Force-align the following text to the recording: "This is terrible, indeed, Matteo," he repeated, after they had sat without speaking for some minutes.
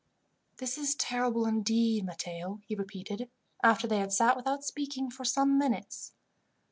"This 0.57 0.79
is 0.79 0.95
terrible, 0.95 1.45
indeed, 1.45 2.05
Matteo," 2.05 2.59
he 2.65 2.73
repeated, 2.73 3.29
after 3.61 3.85
they 3.87 3.99
had 3.99 4.11
sat 4.11 4.35
without 4.35 4.63
speaking 4.63 5.11
for 5.11 5.23
some 5.25 5.59
minutes. 5.59 6.13